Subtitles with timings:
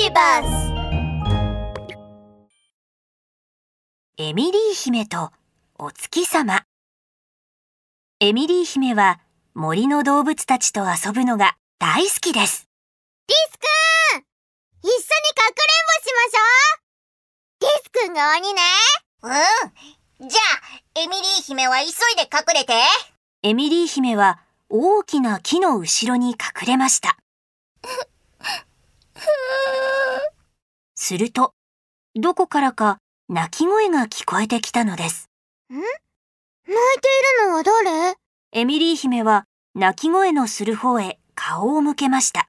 [0.00, 0.46] ビバス
[4.16, 5.32] エミリー姫と
[5.76, 6.62] お月様。
[8.20, 9.18] エミリー姫は
[9.54, 12.68] 森の動物たちと遊ぶのが大好きです。
[13.26, 13.64] リスく
[14.18, 14.22] ん
[14.82, 15.02] 一緒にかくれん
[15.50, 16.46] ぼしましょ
[17.58, 17.62] う。
[17.62, 18.60] リスくんが鬼ね。
[20.20, 20.28] うん。
[20.28, 20.40] じゃ
[20.94, 22.74] あ、エミリー姫は急いで隠れて。
[23.42, 24.38] エミリー姫は
[24.68, 27.18] 大きな木の後ろに隠れました
[30.94, 31.52] すると
[32.14, 35.28] どこからか鳴き声が聞こえてきたのです
[35.70, 37.08] 泣いて
[37.40, 38.16] いるのは誰？
[38.52, 42.48] エミリー姫は鳴き声のする方へ顔を向けました。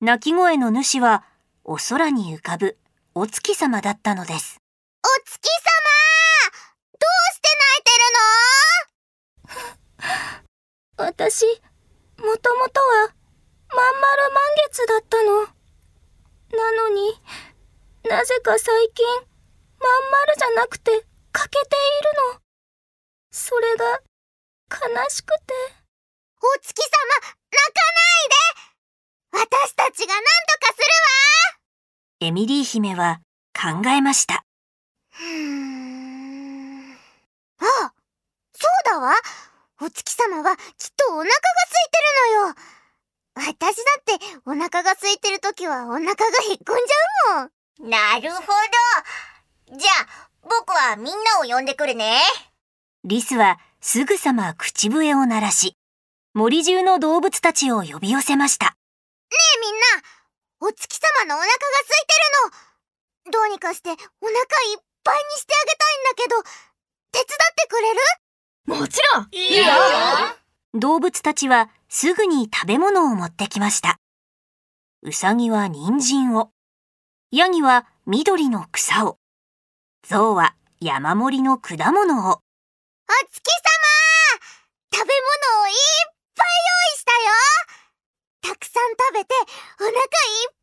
[0.00, 1.24] 鳴き声の主は
[1.64, 2.76] お空に浮かぶ
[3.14, 4.60] お月様だったのです。
[5.04, 5.70] お月様
[6.98, 7.48] どうして
[10.96, 11.44] 私、
[12.18, 13.14] もともとは、
[13.74, 15.59] まん丸満月だったの。
[16.52, 17.20] なのに、
[18.08, 20.90] なぜか最近、まん丸じゃなくて、
[21.32, 22.40] 欠けているの。
[23.30, 24.00] それが、
[24.70, 25.80] 悲しくて。
[26.42, 26.88] お月様
[27.52, 30.80] 泣かないで私たちが何とかす
[32.22, 33.20] エミリー姫は
[33.54, 34.44] 考えました。
[37.62, 37.92] あ
[38.52, 39.14] そうだわ
[39.80, 40.62] お月様はきっ
[40.96, 42.54] とお腹が空いてるのよ
[43.40, 46.12] 私だってお腹が空いてる時はお腹が
[46.48, 48.40] へっこんじゃうもんなるほ
[49.70, 49.78] ど。
[49.78, 52.20] じゃあ、僕はみんなを呼んでくるね。
[53.04, 55.76] リスはすぐさま口笛を鳴らし、
[56.34, 58.66] 森中の動物たちを呼び寄せました。
[58.66, 58.72] ね
[59.56, 59.86] えみんな
[60.60, 62.14] お月様のお腹が空いて
[63.24, 64.06] るのどうにかしてお腹いっ
[65.02, 66.42] ぱいにしてあげたいんだけど
[67.12, 68.00] 手伝ってくれる？
[68.82, 69.64] もちろんいいよ
[70.74, 73.98] 動物たちはすぐに食べ物を持ってきました。
[75.02, 76.50] ウサギは人参を、
[77.32, 79.18] ヤギは緑の草を、
[80.06, 82.42] ゾウは山盛りの果物を、お
[83.32, 83.80] 月様
[84.94, 85.12] 食べ
[85.52, 85.74] 物をいっ
[86.36, 87.18] ぱい用意したよ。
[88.42, 90.00] たくさん食べてお腹いっ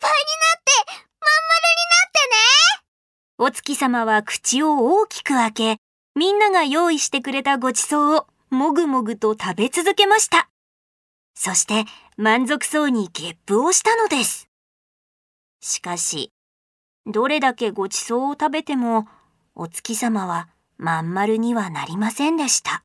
[0.00, 2.96] ぱいになってまん丸になってね。
[3.36, 5.76] お月様は口を大きく開け、
[6.14, 10.48] みんなが用意してくれたごちそうをもぐもぐと食べ続けました。
[11.34, 11.84] そして
[12.16, 14.48] 満足そうにゲップをしたのです。
[15.60, 16.32] しかし、
[17.06, 19.06] どれだけごちそうを食べても、
[19.54, 22.84] お月様はまん丸にはなりませんでした。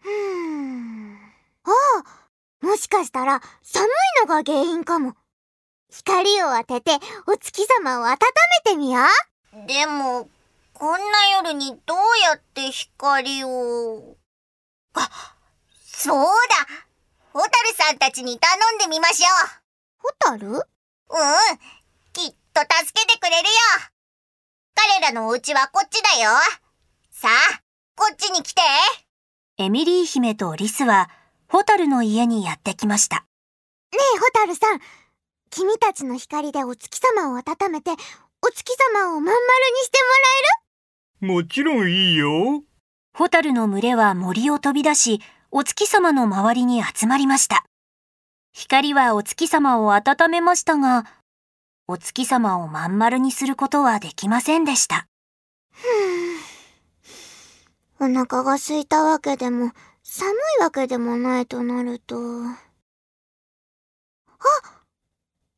[0.00, 1.18] ふーん
[1.64, 1.70] あ
[2.62, 3.88] あもしかしたら寒い
[4.22, 5.14] のが原因かも
[5.90, 6.92] 光を当てて
[7.26, 8.18] お月様を温
[8.66, 9.00] めてみよ
[9.54, 10.28] うでも、
[10.74, 14.17] こんな夜にどうやって光を？
[14.94, 15.36] あ、
[15.84, 16.28] そうだ
[17.32, 19.26] ホタルさんたちに頼んでみましょ
[19.98, 20.48] ホタル？
[20.48, 20.52] う。
[20.52, 20.62] うん。
[22.12, 23.54] きっと助けてくれるよ。
[24.74, 26.30] 彼らのお家はこっちだよ。
[27.10, 27.62] さあ、
[27.96, 28.62] こっちに来て。
[29.58, 31.10] エミリー姫とリスは、
[31.48, 33.26] ホタルの家にやってきました。
[33.92, 34.80] ねえホタルさん
[35.50, 39.36] 君たちの光でお月様を温めてお月様をまん丸に
[39.82, 39.98] して
[41.20, 42.62] もちろんいいよ。
[43.18, 45.20] ホタルの群れは森を飛び出し、
[45.50, 47.64] お月様の周りに集まりました。
[48.52, 51.04] 光はお月様を温めましたが、
[51.88, 55.08] お月様をまん丸にすることはできませんでした。
[57.98, 59.72] もらえるお腹が空いたわけでも
[60.04, 62.54] 寒いわけでもないとなるとあ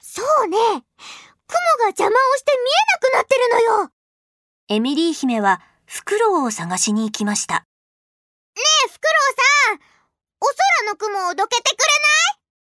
[0.00, 3.90] そうね雲が邪魔をして見えなくなってるのよね
[4.68, 7.64] エミリー姫はフクロウを探しに行きました。
[8.56, 9.34] えフクロウ
[9.68, 9.78] さん
[10.40, 11.92] お空の雲をどけてくれ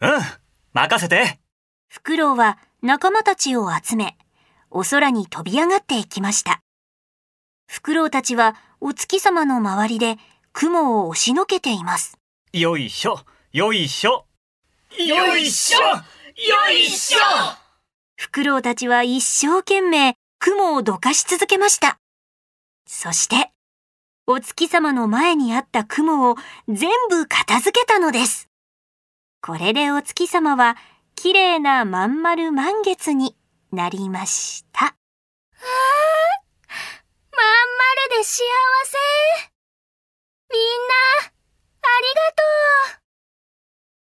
[0.00, 0.10] うん、
[0.72, 1.38] 任せて。
[1.88, 4.16] フクロウは仲間たちを集め、
[4.70, 6.60] お空に飛び上がっていきました。
[7.66, 10.16] フクロウたちはお月様の周りで
[10.52, 12.18] 雲を押しのけています。
[12.52, 13.20] よいしょ、
[13.52, 14.26] よいしょ。
[14.98, 17.18] よいしょ、よいしょ。
[18.16, 21.98] フクロウたちは一生懸命雲をどかし続けました。
[22.86, 23.50] そして、
[24.26, 26.36] お月様の前にあった雲を
[26.68, 28.48] 全部片付けたのです。
[29.42, 30.76] これでお月様は
[31.14, 33.36] 綺麗なまん丸満月に
[33.72, 34.84] なりました。
[34.84, 34.92] まん
[38.08, 38.42] 丸で幸
[38.84, 38.96] せ。
[40.52, 40.95] みんな、